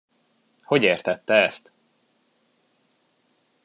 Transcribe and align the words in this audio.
Hogy 0.63 0.83
értette 0.83 1.33
ezt? 1.43 1.71